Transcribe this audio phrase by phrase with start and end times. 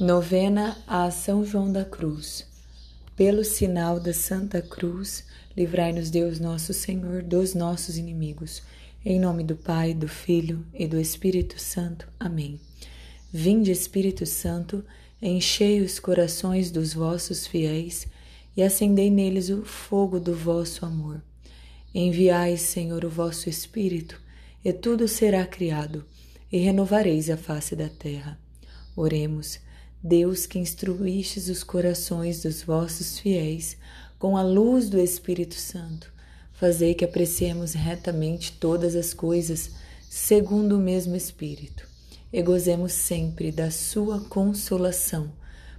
[0.00, 2.44] Novena a São João da Cruz.
[3.14, 5.24] Pelo sinal da Santa Cruz,
[5.56, 8.60] livrai-nos Deus nosso Senhor dos nossos inimigos.
[9.04, 12.08] Em nome do Pai, do Filho e do Espírito Santo.
[12.18, 12.58] Amém.
[13.32, 14.84] Vinde, Espírito Santo,
[15.22, 18.08] enchei os corações dos vossos fiéis
[18.56, 21.22] e acendei neles o fogo do vosso amor.
[21.94, 24.20] Enviai, Senhor, o vosso Espírito,
[24.64, 26.04] e tudo será criado,
[26.50, 28.36] e renovareis a face da terra.
[28.96, 29.62] Oremos.
[30.06, 33.74] Deus que instruístes os corações dos vossos fiéis
[34.18, 36.12] com a luz do Espírito Santo,
[36.52, 39.70] fazei que apreciemos retamente todas as coisas
[40.10, 41.88] segundo o mesmo Espírito
[42.30, 45.32] e gozemos sempre da sua consolação.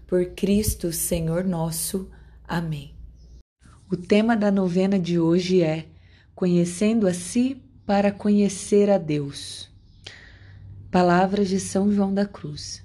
[0.08, 2.10] Por Cristo, Senhor nosso.
[2.48, 2.96] Amém.
[3.92, 5.86] O tema da novena de hoje é
[6.34, 9.70] Conhecendo a si para conhecer a Deus.
[10.90, 12.85] Palavras de São João da Cruz.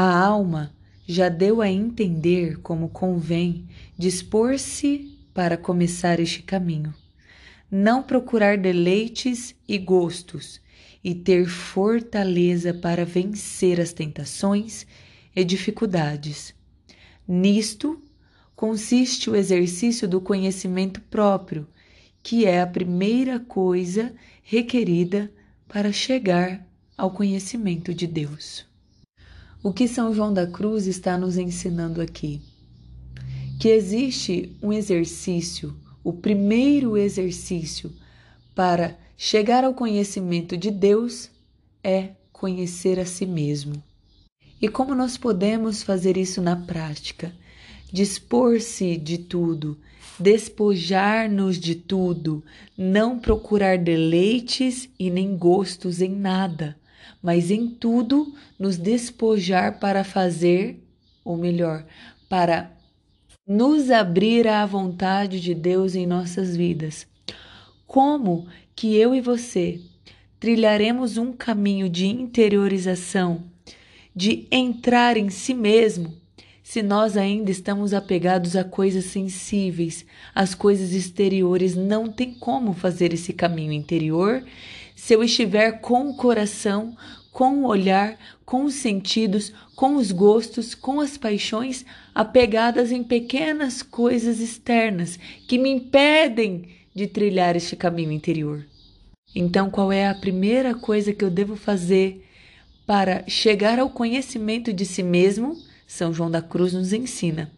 [0.00, 0.72] A alma
[1.08, 3.66] já deu a entender como convém
[3.98, 6.94] dispor-se para começar este caminho,
[7.68, 10.60] não procurar deleites e gostos,
[11.02, 14.86] e ter fortaleza para vencer as tentações
[15.34, 16.54] e dificuldades.
[17.26, 18.00] Nisto
[18.54, 21.66] consiste o exercício do conhecimento próprio,
[22.22, 25.28] que é a primeira coisa requerida
[25.66, 26.64] para chegar
[26.96, 28.67] ao conhecimento de Deus.
[29.60, 32.40] O que São João da Cruz está nos ensinando aqui?
[33.58, 37.92] Que existe um exercício, o primeiro exercício
[38.54, 41.28] para chegar ao conhecimento de Deus
[41.82, 43.82] é conhecer a si mesmo.
[44.62, 47.32] E como nós podemos fazer isso na prática?
[47.92, 49.76] Dispor-se de tudo,
[50.20, 52.44] despojar-nos de tudo,
[52.76, 56.76] não procurar deleites e nem gostos em nada
[57.22, 60.82] mas em tudo nos despojar para fazer,
[61.24, 61.84] ou melhor,
[62.28, 62.70] para
[63.46, 67.06] nos abrir à vontade de Deus em nossas vidas.
[67.86, 68.46] Como
[68.76, 69.80] que eu e você
[70.38, 73.44] trilharemos um caminho de interiorização,
[74.14, 76.14] de entrar em si mesmo,
[76.62, 83.14] se nós ainda estamos apegados a coisas sensíveis, as coisas exteriores, não tem como fazer
[83.14, 84.44] esse caminho interior
[85.08, 86.94] se eu estiver com o coração,
[87.32, 93.82] com o olhar, com os sentidos, com os gostos, com as paixões apegadas em pequenas
[93.82, 98.66] coisas externas que me impedem de trilhar este caminho interior.
[99.34, 102.22] Então, qual é a primeira coisa que eu devo fazer
[102.86, 105.56] para chegar ao conhecimento de si mesmo?
[105.86, 107.50] São João da Cruz nos ensina.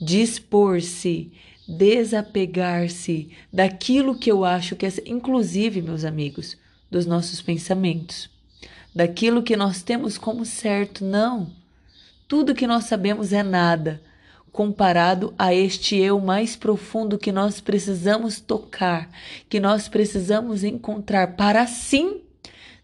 [0.00, 1.30] Dispor-se,
[1.68, 6.56] desapegar-se daquilo que eu acho que é, inclusive, meus amigos,
[6.90, 8.28] dos nossos pensamentos,
[8.94, 11.04] daquilo que nós temos como certo.
[11.04, 11.50] Não.
[12.26, 14.00] Tudo que nós sabemos é nada
[14.52, 19.08] comparado a este eu mais profundo que nós precisamos tocar,
[19.48, 22.20] que nós precisamos encontrar para assim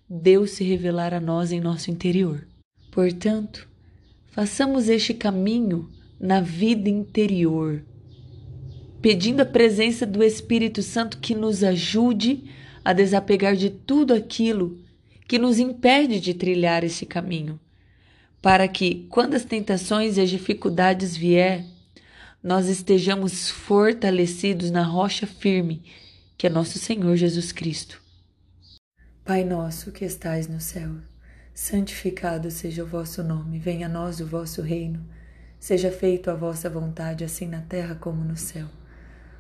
[0.09, 2.47] Deus se revelar a nós em nosso interior.
[2.93, 3.69] Portanto,
[4.31, 5.91] façamos este caminho
[6.21, 7.83] na vida interior
[9.03, 12.45] pedindo a presença do Espírito Santo que nos ajude
[12.86, 14.78] a desapegar de tudo aquilo
[15.26, 17.58] que nos impede de trilhar esse caminho,
[18.41, 21.64] para que, quando as tentações e as dificuldades vier,
[22.41, 25.82] nós estejamos fortalecidos na rocha firme,
[26.38, 28.00] que é nosso Senhor Jesus Cristo.
[29.24, 30.92] Pai nosso que estais no céu,
[31.53, 35.04] santificado seja o vosso nome, venha a nós o vosso reino,
[35.58, 38.68] seja feito a vossa vontade, assim na terra como no céu.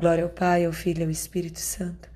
[0.00, 2.08] Glória ao Pai, ao Filho e ao Espírito Santo,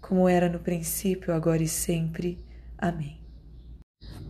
[0.00, 2.42] como era no princípio, agora e sempre.
[2.78, 3.20] Amém.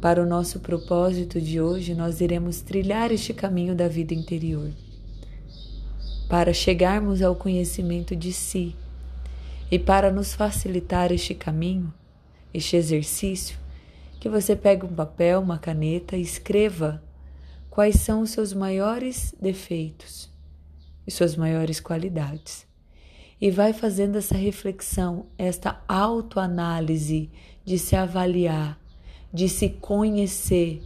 [0.00, 4.73] Para o nosso propósito de hoje, nós iremos trilhar este caminho da vida interior.
[6.29, 8.75] Para chegarmos ao conhecimento de si
[9.70, 11.94] e para nos facilitar este caminho,
[12.52, 13.56] este exercício,
[14.19, 17.00] que você pegue um papel, uma caneta e escreva
[17.70, 20.29] quais são os seus maiores defeitos
[21.06, 22.67] e suas maiores qualidades
[23.41, 27.31] e vai fazendo essa reflexão, esta autoanálise
[27.65, 28.79] de se avaliar,
[29.33, 30.83] de se conhecer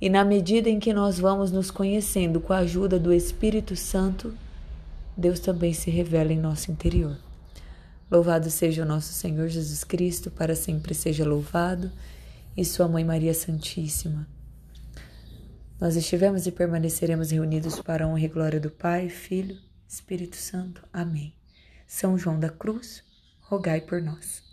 [0.00, 4.34] E na medida em que nós vamos nos conhecendo com a ajuda do Espírito Santo,
[5.14, 7.18] Deus também se revela em nosso interior.
[8.10, 11.92] Louvado seja o nosso Senhor Jesus Cristo, para sempre seja louvado,
[12.56, 14.26] e Sua Mãe Maria Santíssima.
[15.78, 19.56] Nós estivemos e permaneceremos reunidos para a honra e glória do Pai, Filho,
[19.86, 20.82] Espírito Santo.
[20.92, 21.39] Amém.
[21.92, 23.02] São João da Cruz,
[23.40, 24.44] rogai por nós.